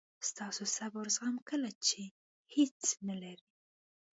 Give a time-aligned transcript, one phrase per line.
[0.29, 1.99] ستاسو صبر او زغم کله چې
[2.55, 3.41] هیڅ نه لرئ.